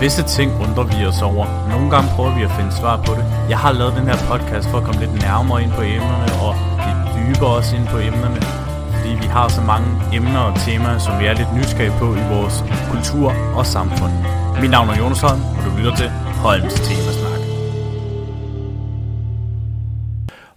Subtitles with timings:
[0.00, 1.46] Visse ting undrer vi os over.
[1.68, 3.24] Nogle gange prøver vi at finde svar på det.
[3.48, 6.52] Jeg har lavet den her podcast for at komme lidt nærmere ind på emnerne og
[6.86, 8.40] lidt dybere også ind på emnerne.
[8.94, 12.24] Fordi vi har så mange emner og temaer, som vi er lidt nysgerrige på i
[12.34, 14.12] vores kultur og samfund.
[14.60, 16.10] Mit navn er Jonas Holm, og du lytter til
[16.42, 17.29] Holms Temasnak.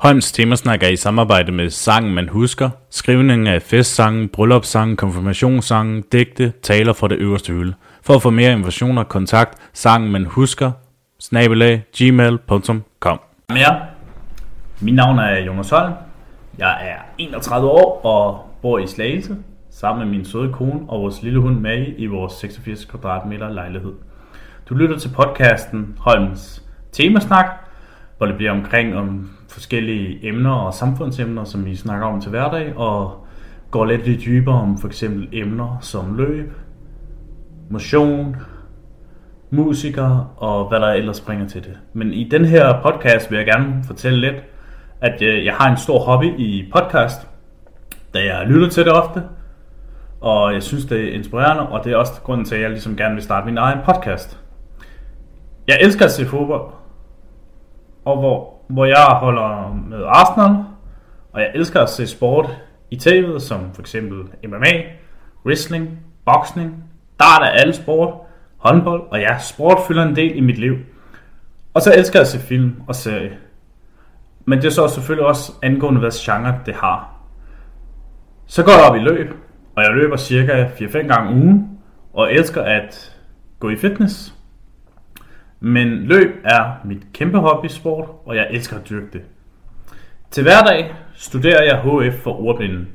[0.03, 6.53] Holms Temasnak er i samarbejde med Sangen Man Husker, skrivningen af festsangen, bryllupssangen, konfirmationssangen, digte,
[6.61, 7.73] taler fra det øverste hylde.
[8.01, 8.63] For at få mere
[8.97, 10.71] og kontakt sangen man husker,
[11.19, 13.21] snabelag, gmail.com.
[13.49, 13.79] Mere.
[14.81, 15.93] Mit navn er Jonas Holm.
[16.57, 19.35] Jeg er 31 år og bor i Slagelse
[19.71, 23.93] sammen med min søde kone og vores lille hund Maggie i vores 86 kvadratmeter lejlighed.
[24.69, 27.45] Du lytter til podcasten Holms Temasnak,
[28.17, 32.77] hvor det bliver omkring om forskellige emner og samfundsemner, som vi snakker om til hverdag,
[32.77, 33.25] og
[33.71, 36.53] går lidt lidt dybere om for eksempel emner som løb,
[37.69, 38.35] motion,
[39.49, 41.77] musikere og hvad der ellers springer til det.
[41.93, 44.43] Men i den her podcast vil jeg gerne fortælle lidt,
[45.01, 47.27] at øh, jeg har en stor hobby i podcast,
[48.13, 49.23] da jeg lytter til det ofte,
[50.21, 52.95] og jeg synes, det er inspirerende, og det er også grunden til, at jeg ligesom
[52.95, 54.39] gerne vil starte min egen podcast.
[55.67, 56.71] Jeg elsker at se fodbold,
[58.05, 60.63] og hvor, hvor jeg holder med Arsenal,
[61.33, 62.49] og jeg elsker at se sport
[62.91, 64.81] i tv, som for eksempel MMA,
[65.45, 66.83] wrestling, boksning,
[67.19, 68.13] dart er alle sport,
[68.57, 70.75] håndbold, og ja, sport fylder en del i mit liv.
[71.73, 73.37] Og så elsker jeg at se film og serie.
[74.45, 77.13] Men det er så selvfølgelig også angående, hvad genre det har.
[78.45, 79.33] Så går jeg op i løb,
[79.75, 81.79] og jeg løber cirka 4-5 gange om ugen,
[82.13, 83.17] og elsker at
[83.59, 84.33] gå i fitness.
[85.65, 89.21] Men løb er mit kæmpe hobbysport, og jeg elsker at dyrke det.
[90.31, 92.87] Til hverdag studerer jeg HF for ordblinden,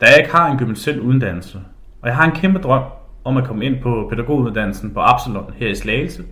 [0.00, 1.58] da jeg ikke har en gymnasiel uddannelse.
[2.02, 2.82] Og jeg har en kæmpe drøm
[3.24, 6.22] om at komme ind på pædagoguddannelsen på Absalon her i Slagelse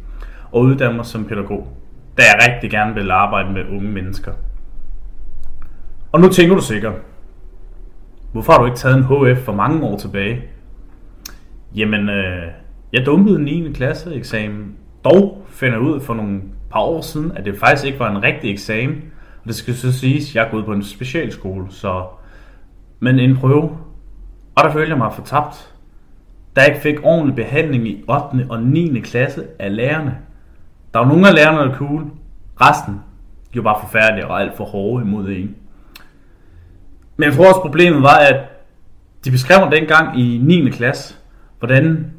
[0.53, 1.77] og uddanne mig som pædagog,
[2.19, 4.33] da jeg rigtig gerne vil arbejde med unge mennesker.
[6.13, 6.95] Og nu tænker du sikkert,
[8.33, 9.05] hvorfor har du ikke taget en
[9.35, 10.43] HF for mange år tilbage?
[11.77, 12.47] Jamen, øh,
[12.93, 13.73] jeg dumpede 9.
[13.73, 14.77] klasse eksamen.
[15.05, 18.51] Dog finder ud for nogle par år siden, at det faktisk ikke var en rigtig
[18.51, 19.03] eksamen.
[19.43, 22.05] Og det skal så siges, at jeg er gået på en specialskole, så...
[23.01, 23.63] Men en prøve.
[24.55, 25.73] Og der følte jeg mig fortabt
[26.57, 28.47] da jeg ikke fik ordentlig behandling i 8.
[28.51, 29.01] og 9.
[29.01, 30.19] klasse af lærerne.
[30.95, 32.07] Der var nogle af lærerne, der var cool.
[32.61, 33.01] Resten,
[33.55, 35.57] de var bare forfærdelige og alt for hårde imod en.
[37.17, 38.37] Men jeg tror også, problemet var, at
[39.25, 40.71] de beskrev mig dengang i 9.
[40.71, 41.15] klasse,
[41.59, 42.13] hvordan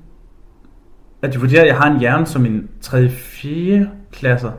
[1.23, 4.51] at de vurderer, at jeg har en hjerne som en 3-4 klasser.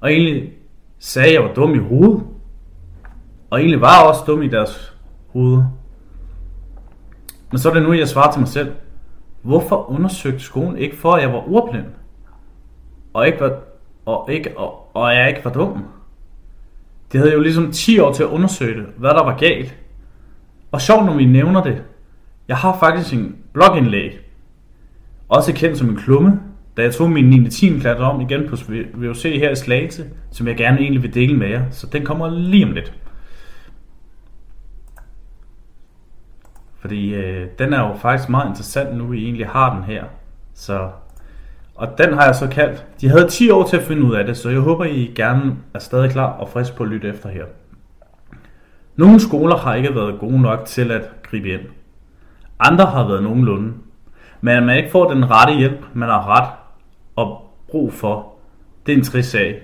[0.00, 0.52] Og egentlig
[0.98, 2.22] sagde, at jeg var dum i hovedet.
[3.50, 4.94] Og egentlig var jeg også dum i deres
[5.28, 5.62] hoved.
[7.50, 8.72] Men så er det nu, jeg svarer til mig selv.
[9.42, 11.86] Hvorfor undersøgte skolen ikke for, at jeg var ordblind?
[13.14, 13.58] Og, ikke var,
[14.06, 15.84] og, ikke, og, og jeg ikke var dum?
[17.12, 19.76] Det havde jo ligesom 10 år til at undersøge det, hvad der var galt.
[20.72, 21.82] Og sjovt, når vi nævner det.
[22.48, 24.31] Jeg har faktisk en blogindlæg,
[25.32, 26.40] også kendt som en klumme,
[26.76, 27.50] da jeg tog min 9.
[27.50, 27.78] 10.
[27.78, 28.56] klasse om igen på
[28.94, 31.64] VUC her i Slagelse, som jeg gerne egentlig vil dele med jer.
[31.70, 32.92] Så den kommer lige om lidt.
[36.80, 40.04] Fordi øh, den er jo faktisk meget interessant, nu vi egentlig har den her.
[40.54, 40.88] Så,
[41.74, 42.86] og den har jeg så kaldt.
[43.00, 45.56] De havde 10 år til at finde ud af det, så jeg håber, I gerne
[45.74, 47.44] er stadig klar og frisk på at lytte efter her.
[48.96, 51.62] Nogle skoler har ikke været gode nok til at gribe ind.
[52.58, 53.72] Andre har været nogenlunde.
[54.44, 56.48] Men at man ikke får den rette hjælp, man har ret
[57.16, 58.32] og brug for,
[58.86, 59.62] det er en trist sag.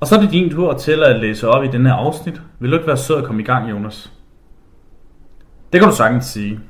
[0.00, 2.42] Og så er det din tur til at læse op i den her afsnit.
[2.58, 4.12] Vil du ikke være sød at komme i gang, Jonas?
[5.72, 6.60] Det kan du sagtens sige.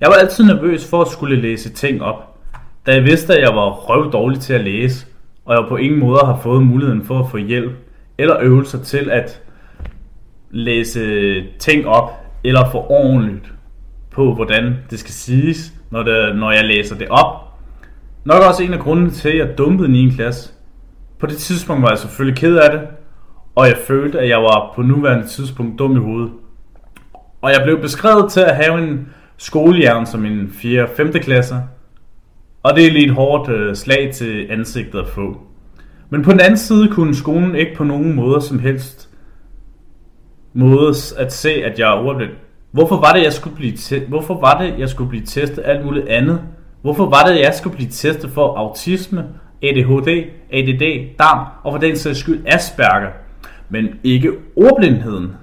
[0.00, 2.38] Jeg var altid nervøs for at skulle læse ting op,
[2.86, 5.06] da jeg vidste, at jeg var røv dårlig til at læse,
[5.44, 7.72] og jeg på ingen måde har fået muligheden for at få hjælp
[8.18, 9.42] eller øvelser til at
[10.50, 12.12] læse ting op,
[12.44, 13.51] eller få ordentligt
[14.12, 17.26] på, hvordan det skal siges, når, det, når jeg læser det op.
[18.24, 20.10] Nok også en af grundene til, at jeg dumpede 9.
[20.10, 20.52] klasse.
[21.18, 22.80] På det tidspunkt var jeg selvfølgelig ked af det,
[23.54, 26.30] og jeg følte, at jeg var på nuværende tidspunkt dum i hovedet.
[27.42, 30.88] Og jeg blev beskrevet til at have en skolehjern som en 4.
[30.96, 31.12] 5.
[31.12, 31.54] klasse.
[32.62, 35.40] Og det er lige et hårdt øh, slag til ansigtet at få.
[36.10, 39.08] Men på den anden side kunne skolen ikke på nogen måde som helst
[40.52, 42.28] mådes at se, at jeg er.
[42.72, 45.84] Hvorfor var det, jeg skulle blive te- Hvorfor var det, jeg skulle blive testet alt
[45.84, 46.40] muligt andet?
[46.82, 49.24] Hvorfor var det, jeg skulle blive testet for autisme,
[49.62, 50.08] ADHD,
[50.52, 53.10] ADD, DAM og for den sags skyld Asperger,
[53.68, 55.36] men ikke ordblindheden?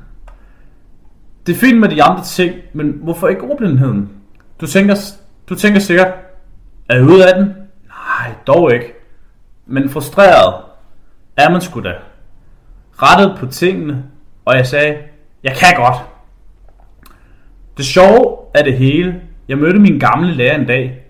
[1.47, 4.09] Det er fint med de andre ting, men hvorfor ikke ordblindheden?
[4.61, 4.95] Du tænker,
[5.49, 6.07] du tænker sikkert,
[6.89, 7.45] Er jeg ude af den?
[7.87, 8.93] Nej, dog ikke.
[9.67, 10.53] Men frustreret
[11.37, 11.93] er man sgu da.
[12.97, 14.03] Rettet på tingene,
[14.45, 14.97] og jeg sagde,
[15.43, 15.95] jeg kan godt.
[17.79, 19.21] Det sjove er det hele.
[19.47, 21.01] Jeg mødte min gamle lærer en dag.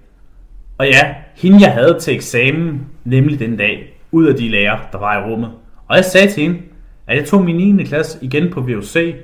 [0.77, 4.97] Og ja, hende jeg havde til eksamen, nemlig den dag, ud af de lærere, der
[4.97, 5.51] var i rummet.
[5.87, 6.59] Og jeg sagde til hende,
[7.07, 7.83] at jeg tog min 9.
[7.83, 9.15] klasse igen på VUC.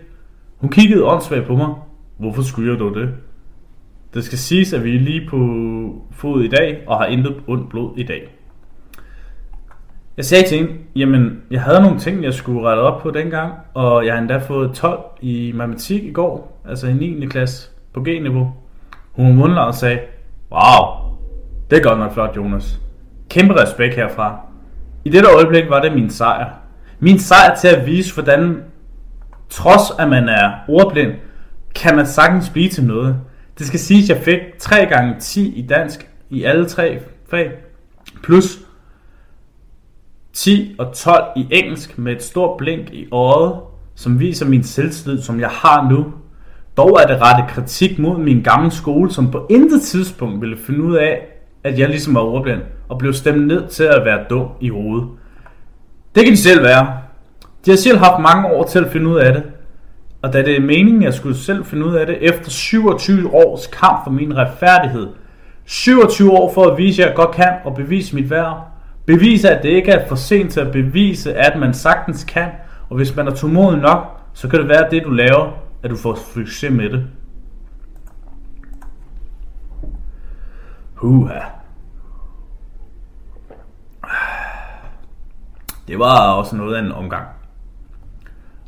[0.58, 1.74] Hun kiggede åndssvagt på mig.
[2.18, 3.10] Hvorfor skyer du det?
[4.14, 5.38] Det skal siges, at vi er lige på
[6.12, 8.28] fod i dag, og har intet ondt blod i dag.
[10.18, 13.54] Jeg sagde til hende, jamen, jeg havde nogle ting, jeg skulle rette op på dengang,
[13.74, 17.26] og jeg har endda fået 12 i matematik i går, altså i 9.
[17.26, 18.54] klasse på G-niveau.
[19.12, 20.00] Hun mundlede og sagde,
[20.52, 20.86] wow,
[21.70, 22.80] det er godt nok flot, Jonas.
[23.30, 24.40] Kæmpe respekt herfra.
[25.06, 26.50] I dette øjeblik var det min sejr.
[27.00, 28.64] Min sejr til at vise, hvordan
[29.50, 31.12] trods at man er ordblind,
[31.76, 33.16] kan man sagtens blive til noget.
[33.60, 37.52] Det skal sige, at jeg fik 3 gange 10 i dansk i alle tre fag,
[38.24, 38.65] plus
[40.36, 43.54] 10 og 12 i engelsk med et stort blink i øjet,
[43.96, 46.06] som viser min selvtillid, som jeg har nu.
[46.78, 50.84] Dog er det rette kritik mod min gamle skole, som på intet tidspunkt ville finde
[50.84, 51.22] ud af,
[51.64, 55.08] at jeg ligesom var ordblind, og blev stemt ned til at være dum i hovedet.
[56.16, 56.98] Det kan de selv være.
[57.66, 59.44] De har selv haft mange år til at finde ud af det.
[60.22, 63.34] Og da det er meningen, at jeg skulle selv finde ud af det, efter 27
[63.34, 65.08] års kamp for min retfærdighed,
[65.66, 68.75] 27 år for at vise, at jeg godt kan og bevise mit værd,
[69.06, 72.50] bevise, at det ikke er for sent til at bevise, at man sagtens kan,
[72.90, 75.52] og hvis man er tålmodig nok, så kan det være, at det du laver,
[75.84, 77.08] at du får succes med det.
[80.94, 81.40] Huha.
[85.88, 87.28] Det var også noget af en omgang.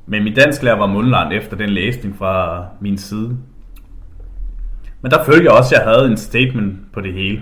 [0.06, 3.38] Men min dansklærer var mundland efter den læsning fra min side.
[5.01, 7.42] Men der følte jeg også, at jeg havde en statement på det hele.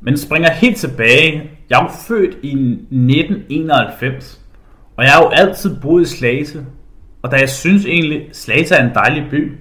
[0.00, 1.50] Men springer helt tilbage.
[1.70, 4.40] Jeg er jo født i 1991.
[4.96, 6.66] Og jeg har jo altid boet i Slagelse.
[7.22, 9.58] Og da jeg synes egentlig, Slagelse er en dejlig by.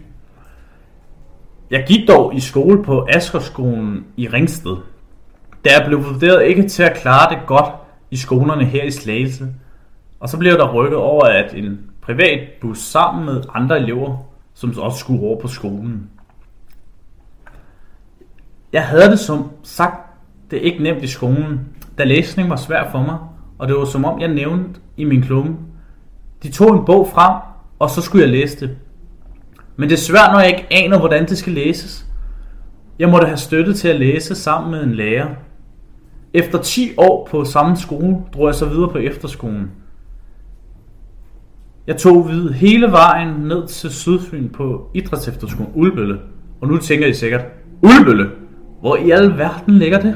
[1.72, 4.76] Jeg gik dog i skole på Askerskolen i Ringsted.
[5.66, 7.74] Da jeg blev vurderet ikke til at klare det godt
[8.12, 9.48] i skolerne her i Slagelse.
[10.20, 14.18] Og så blev der rykket over, at en privat bus sammen med andre elever,
[14.54, 16.10] som også skulle over på skolen.
[18.74, 19.96] Jeg havde det som sagt,
[20.52, 21.68] det er ikke nemt i skolen,
[22.00, 23.18] da læsning var svært for mig,
[23.58, 25.56] og det var som om jeg nævnte i min klumme.
[26.44, 27.42] De tog en bog frem,
[27.80, 28.78] og så skulle jeg læse det.
[29.76, 32.06] Men det er svært, når jeg ikke aner, hvordan det skal læses.
[33.00, 35.28] Jeg måtte have støtte til at læse sammen med en lærer.
[36.34, 39.72] Efter 10 år på samme skole, drog jeg så videre på efterskolen.
[41.88, 46.20] Jeg tog vid hele vejen ned til Sydfyn på Idrætsefterskolen Ulbølle.
[46.62, 47.46] Og nu tænker I sikkert,
[47.82, 48.30] Ulbølle?
[48.82, 50.16] Hvor i al verden ligger det?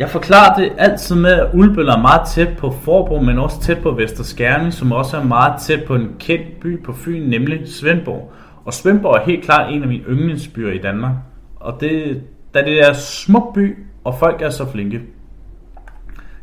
[0.00, 3.78] Jeg forklarer det altid med, at Ulbøl er meget tæt på Forbro, men også tæt
[3.82, 8.32] på Vesterskærning, som også er meget tæt på en kendt by på Fyn, nemlig Svendborg.
[8.64, 11.12] Og Svendborg er helt klart en af mine yndlingsbyer i Danmark.
[11.56, 12.22] Og det,
[12.54, 15.00] da det er smuk by, og folk er så flinke.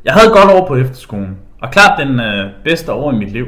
[0.05, 3.45] Jeg havde godt over på efterskolen, og klart den øh, bedste år i mit liv.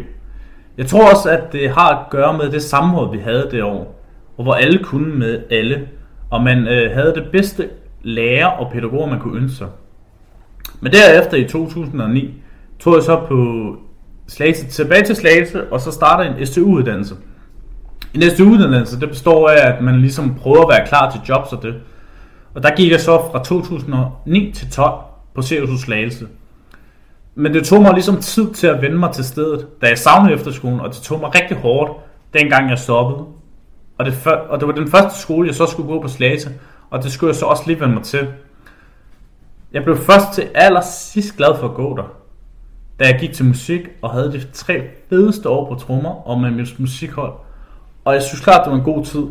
[0.78, 4.02] Jeg tror også, at det har at gøre med det samråd, vi havde det år,
[4.38, 5.88] og hvor alle kunne med alle,
[6.30, 7.70] og man øh, havde det bedste
[8.02, 9.68] lærer og pædagoger, man kunne ønske sig.
[10.82, 12.34] Men derefter i 2009
[12.80, 13.76] tog jeg så på
[14.28, 17.16] Slagelse, tilbage til Slagelse, og så starter en STU-uddannelse.
[18.14, 21.64] En STU-uddannelse, det består af, at man ligesom prøver at være klar til jobs og
[21.64, 21.76] det.
[22.54, 24.94] Og der gik jeg så fra 2009 til 12
[25.36, 26.28] på Sirius Slagelse.
[27.36, 30.34] Men det tog mig ligesom tid til at vende mig til stedet, da jeg savnede
[30.34, 31.92] efterskolen, og det tog mig rigtig hårdt,
[32.34, 33.26] dengang jeg stoppede.
[33.98, 36.50] Og det, og det var den første skole, jeg så skulle gå på Slagelse,
[36.90, 38.28] og det skulle jeg så også lige vende mig til.
[39.74, 42.14] Jeg blev først til allersidst glad for at gå der,
[43.00, 46.52] da jeg gik til musik og havde de tre fedeste år på trommer og med
[46.52, 47.34] mit musikhold.
[48.06, 49.26] Og jeg synes klart, det var en god tid.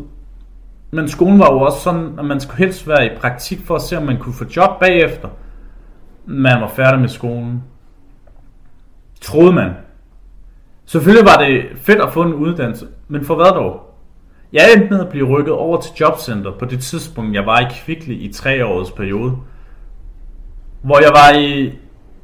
[0.91, 3.81] Men skolen var jo også sådan, at man skulle helst være i praktik for at
[3.81, 5.27] se, om man kunne få job bagefter.
[6.25, 7.63] Man var færdig med skolen.
[9.21, 9.71] Troede man.
[10.85, 13.81] Selvfølgelig var det fedt at få en uddannelse, men for hvad dog?
[14.53, 17.65] Jeg endte med at blive rykket over til jobcenter på det tidspunkt, jeg var i
[17.71, 19.37] Kvickly i tre års periode.
[20.81, 21.73] Hvor jeg var i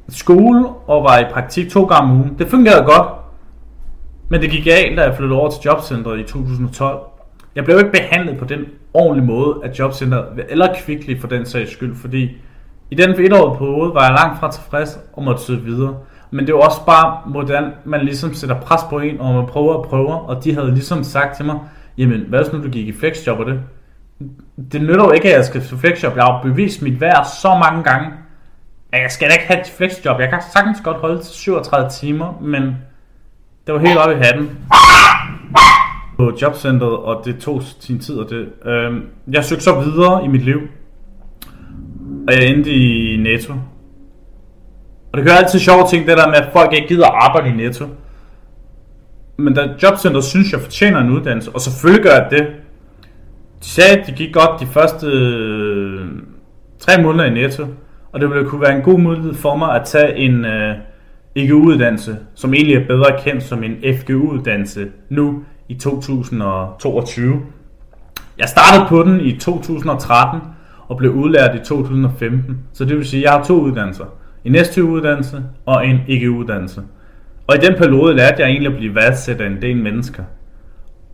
[0.08, 2.38] skole og var i praktik to gange om ugen.
[2.38, 3.08] Det fungerede godt.
[4.28, 6.98] Men det gik galt, da jeg flyttede over til jobcentret i 2012.
[7.54, 11.72] Jeg blev ikke behandlet på den ordentlige måde af jobcentret, eller Kvickly for den sags
[11.72, 12.30] skyld, fordi
[12.90, 15.96] i den etårige periode var jeg langt fra tilfreds og måtte søge videre.
[16.30, 19.74] Men det er også bare, hvordan man ligesom sætter pres på en, og man prøver
[19.74, 21.58] og prøver, og de havde ligesom sagt til mig,
[21.98, 23.60] jamen hvad hvis nu du gik i flexjob og det?
[24.72, 26.16] det nytter jo ikke, at jeg skal til flexjob.
[26.16, 28.10] Jeg har jo bevist mit værd så mange gange,
[29.02, 30.20] jeg skal da ikke have et flexjob.
[30.20, 32.62] Jeg kan sagtens godt holde til 37 timer, men
[33.66, 34.58] det var helt oppe i hatten
[36.16, 38.14] på jobcentret, og det tog sin tid.
[38.14, 38.92] Og det, øh,
[39.32, 40.60] jeg søgte så videre i mit liv,
[42.28, 43.52] og jeg endte i Netto.
[45.12, 47.52] Og det gør altid sjove ting, det der med, at folk ikke gider arbejde i
[47.52, 47.84] Netto.
[49.36, 52.46] Men da jobcenteret synes, jeg fortjener en uddannelse, og selvfølgelig gør jeg det.
[53.60, 56.06] De sagde, at det gik godt de første øh,
[56.78, 57.66] tre måneder i Netto,
[58.16, 60.74] og det ville kunne være en god mulighed for mig at tage en øh,
[61.34, 67.40] EGU-uddannelse, som egentlig er bedre kendt som en FGU-uddannelse nu i 2022.
[68.38, 70.40] Jeg startede på den i 2013
[70.88, 74.04] og blev udlært i 2015, så det vil sige, at jeg har to uddannelser.
[74.44, 76.82] En STU-uddannelse og en EGU-uddannelse.
[77.46, 80.22] Og i den periode lærte jeg egentlig at blive værdsat af en del mennesker.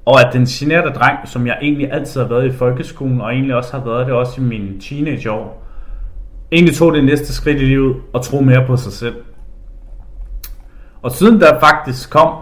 [0.05, 3.55] Og at den generede dreng, som jeg egentlig altid har været i folkeskolen, og egentlig
[3.55, 5.63] også har været det også i mine teenageår,
[6.53, 9.17] egentlig tog det næste skridt i livet og tro mere på sig selv.
[11.03, 12.35] Og siden der faktisk kom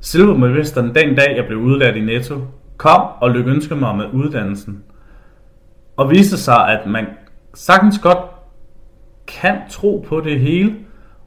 [0.00, 2.34] Silvermedvisteren den dag, jeg blev udlært i Netto,
[2.76, 4.82] kom og lykønskede mig med uddannelsen.
[5.96, 7.06] Og viste sig, at man
[7.54, 8.18] sagtens godt
[9.26, 10.74] kan tro på det hele,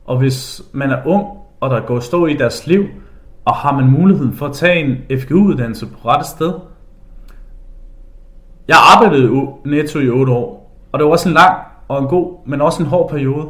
[0.06, 1.28] og hvis man er ung,
[1.60, 2.86] og der går stå i deres liv,
[3.46, 6.54] og har man muligheden for at tage en FGU-uddannelse på rette sted.
[8.68, 12.38] Jeg arbejdede netto i 8 år, og det var også en lang og en god,
[12.46, 13.48] men også en hård periode,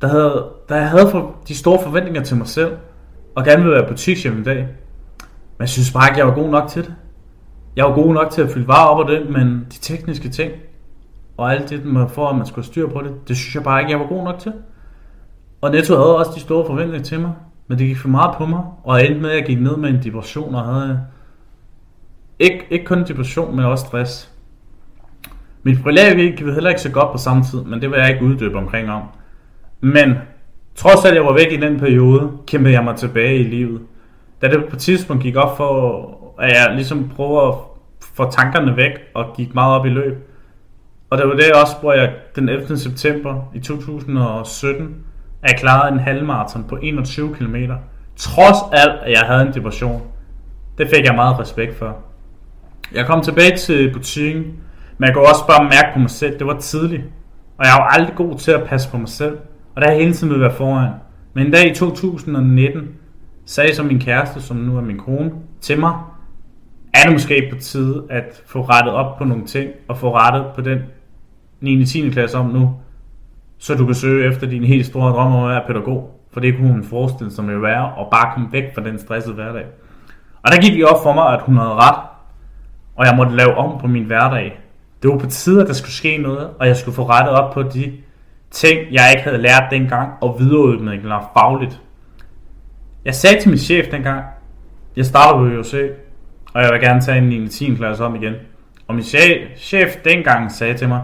[0.00, 2.76] der havde, der jeg havde for, de store forventninger til mig selv,
[3.34, 4.56] og gerne ville være butikschef en dag.
[4.56, 6.94] Men jeg synes bare ikke, jeg var god nok til det.
[7.76, 10.52] Jeg var god nok til at fylde varer op og det, men de tekniske ting,
[11.36, 13.80] og alt det, man får, at man skulle styre på det, det synes jeg bare
[13.80, 14.52] ikke, jeg var god nok til.
[15.60, 17.32] Og Netto havde også de store forventninger til mig,
[17.68, 19.76] men det gik for meget på mig, og jeg endte med, at jeg gik ned
[19.76, 21.00] med en depression, og havde
[22.38, 24.32] ikke, ikke kun depression, men også stress.
[25.62, 28.24] Mit privatliv gik heller ikke så godt på samme tid, men det vil jeg ikke
[28.24, 29.02] uddybe omkring om.
[29.80, 30.14] Men
[30.74, 33.80] trods at jeg var væk i den periode, kæmpede jeg mig tilbage i livet.
[34.42, 37.54] Da det på et tidspunkt gik op for, at jeg ligesom prøver at
[38.14, 40.14] få tankerne væk, og gik meget op i løb.
[41.10, 42.78] Og det var det også, hvor jeg den 11.
[42.78, 45.04] september i 2017
[45.42, 47.56] at jeg klarede en halvmarathon på 21 km.
[48.16, 50.02] Trods alt, at jeg havde en depression.
[50.78, 51.96] Det fik jeg meget respekt for.
[52.94, 54.44] Jeg kom tilbage til butikken,
[55.00, 57.02] men jeg kunne også bare mærke på mig selv, det var tidligt.
[57.58, 59.38] Og jeg var aldrig god til at passe på mig selv.
[59.74, 60.92] Og der har hele tiden at være foran.
[61.34, 62.88] Men en dag i 2019
[63.44, 65.94] sagde så min kæreste, som nu er min kone, til mig,
[66.94, 70.46] er det måske på tide at få rettet op på nogle ting, og få rettet
[70.54, 70.78] på den
[71.60, 71.84] 9.
[71.84, 72.10] 10.
[72.10, 72.74] klasse om nu,
[73.58, 76.20] så du kan søge efter din helt store drøm om at være pædagog.
[76.32, 78.98] For det kunne hun forestille sig med at være, og bare komme væk fra den
[78.98, 79.64] stressede hverdag.
[80.42, 82.04] Og der gik det op for mig, at hun havde ret,
[82.96, 84.59] og jeg måtte lave om på min hverdag.
[85.02, 87.54] Det var på tide, at der skulle ske noget, og jeg skulle få rettet op
[87.54, 87.92] på de
[88.50, 91.80] ting, jeg ikke havde lært dengang, og videreudviklet fagligt.
[93.04, 94.24] Jeg sagde til min chef dengang,
[94.96, 95.74] jeg starter på UC,
[96.54, 97.48] og jeg vil gerne tage en 9.
[97.48, 97.74] 10.
[97.74, 98.34] klasse om igen.
[98.86, 101.02] Og min chef, chef dengang sagde til mig,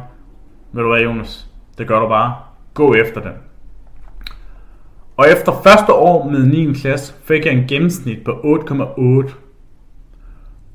[0.72, 1.46] ved du hvad Jonas,
[1.78, 2.34] det gør du bare.
[2.74, 3.32] Gå efter den.
[5.16, 6.72] Og efter første år med 9.
[6.74, 9.45] klasse fik jeg en gennemsnit på 8,8.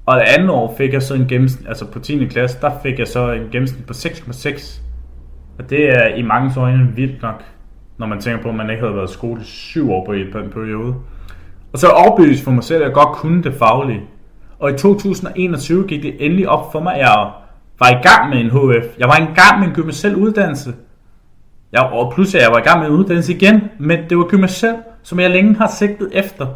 [0.05, 2.25] Og det andet år fik jeg så en gennemsnit, altså på 10.
[2.25, 4.81] klasse, der fik jeg så en gennemsnit på 6,6.
[5.59, 7.43] Og det er i mange øjne vildt nok,
[7.97, 10.11] når man tænker på, at man ikke havde været i skole i 7 år på
[10.37, 10.95] en periode.
[11.73, 14.01] Og så overbevist for mig selv, at jeg godt kunne det faglige.
[14.59, 17.31] Og i 2021 gik det endelig op for mig, at jeg
[17.79, 18.99] var i gang med en HF.
[18.99, 20.73] Jeg var i gang med en gymnasial uddannelse.
[21.71, 24.75] Jeg, og pludselig jeg var i gang med en uddannelse igen, men det var gymnasiel,
[25.03, 26.47] som jeg længe har sigtet efter.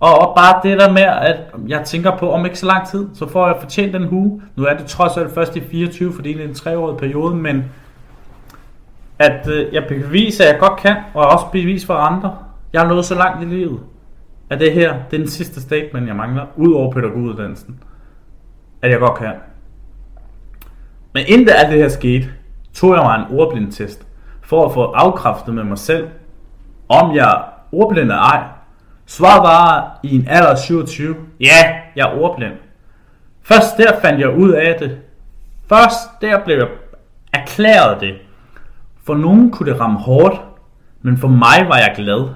[0.00, 1.36] Og bare det der med, at
[1.68, 4.42] jeg tænker på, om ikke så lang tid, så får jeg fortjent den hue.
[4.56, 7.64] Nu er det trods alt først i 24, fordi det er en treårig periode, men
[9.18, 12.36] at øh, jeg beviser, at jeg godt kan, og også bevis for andre.
[12.72, 13.80] Jeg har nået så langt i livet,
[14.50, 17.80] at det her, det er den sidste statement, jeg mangler, ud over pædagoguddannelsen,
[18.82, 19.32] at jeg godt kan.
[21.12, 22.28] Men inden alt det her skete,
[22.74, 24.06] tog jeg mig en ordblindtest,
[24.42, 26.08] for at få afkræftet med mig selv,
[26.88, 27.42] om jeg
[27.72, 28.44] ordblind eller ej.
[29.10, 31.16] Svar var i en alder af 27.
[31.40, 32.52] Ja, jeg er ordblind.
[33.42, 34.98] Først der fandt jeg ud af det.
[35.68, 36.68] Først der blev jeg
[37.32, 38.14] erklæret det.
[39.06, 40.40] For nogen kunne det ramme hårdt,
[41.02, 42.28] men for mig var jeg glad.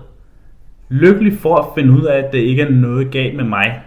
[0.89, 3.83] Lykkelig for at finde ud af, at det ikke er noget galt med mig.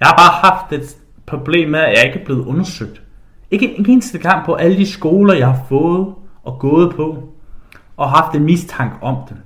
[0.00, 0.96] Jeg har bare haft et
[1.26, 3.02] problem med, at jeg ikke er blevet undersøgt.
[3.50, 7.32] Ikke en eneste gang på alle de skoler, jeg har fået og gået på
[7.96, 9.36] og haft en mistanke om det.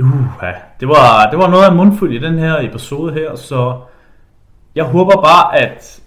[0.00, 0.06] Uh,
[0.42, 0.52] ja.
[0.80, 3.80] det, var, det var noget af mundfuld i den her episode her, så
[4.74, 6.00] jeg håber bare, at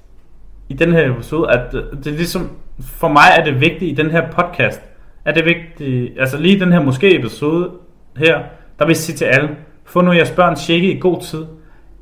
[0.70, 2.50] i den her episode, at det er ligesom,
[2.82, 4.82] for mig er det vigtigt i den her podcast,
[5.25, 7.72] er det vigtigt, altså lige den her måske episode
[8.17, 8.39] her,
[8.79, 9.50] der vil jeg sige til alle,
[9.86, 11.46] få nu jeres børn tjekket i god tid,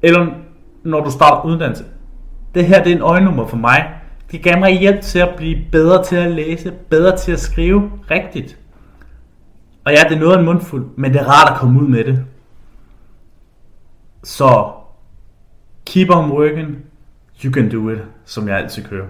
[0.02, 0.28] eller
[0.84, 1.84] når du starter uddannelse.
[2.56, 3.90] Det her det er en øjenummer for mig.
[4.32, 7.92] Det gav mig hjælp til at blive bedre til at læse, bedre til at skrive
[8.12, 8.58] rigtigt.
[9.86, 11.88] Og ja, det er noget af en mundfuld, men det er rart at komme ud
[11.88, 12.26] med det.
[14.24, 14.72] Så
[15.86, 16.78] keep on working,
[17.44, 19.06] you can do it, som jeg altid kører.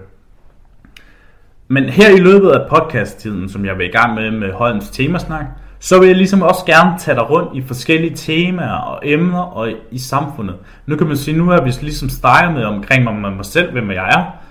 [1.68, 5.44] Men her i løbet af podcasttiden, som jeg vil i gang med med Holms temasnak,
[5.78, 9.72] så vil jeg ligesom også gerne tage dig rundt i forskellige temaer og emner og
[9.90, 10.56] i samfundet.
[10.86, 13.90] Nu kan man sige, nu er vi ligesom startet med omkring mig, mig selv, hvem
[13.90, 14.45] jeg er.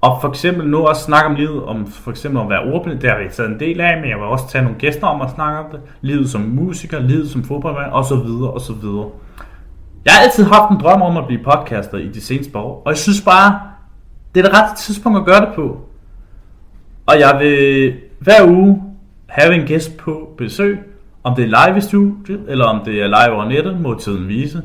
[0.00, 3.10] Og for eksempel nu også snakke om livet, om for eksempel at være ordblind, det
[3.10, 5.30] har vi taget en del af, men jeg vil også tage nogle gæster om at
[5.30, 5.80] snakke om det.
[6.00, 9.06] Livet som musiker, livet som fodboldmand, og så videre, og så videre.
[10.04, 12.90] Jeg har altid haft en drøm om at blive podcaster i de seneste år, og
[12.90, 13.60] jeg synes bare,
[14.34, 15.80] det er det rette tidspunkt at gøre det på.
[17.06, 18.82] Og jeg vil hver uge
[19.26, 20.78] have en gæst på besøg,
[21.24, 24.28] om det er live i studiet, eller om det er live over nettet, må tiden
[24.28, 24.62] vise.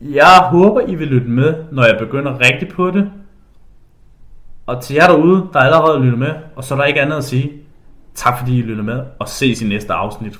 [0.00, 3.10] Jeg håber, I vil lytte med, når jeg begynder rigtigt på det.
[4.66, 7.24] Og til jer derude, der allerede lytter med, og så er der ikke andet at
[7.24, 7.50] sige.
[8.14, 10.32] Tak fordi I lytter med, og ses i næste afsnit.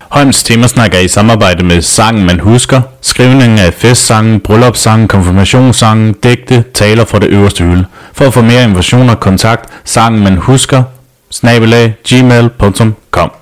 [0.00, 6.64] Holms temasnak er i samarbejde med Sangen Man Husker, skrivningen af festsangen, bryllupssangen, konfirmationssangen, digte,
[6.74, 7.86] taler fra det øverste hylde.
[8.12, 10.82] For at få mere information og kontakt, Sangen Man Husker,
[11.30, 13.39] snabelag, gmail.com.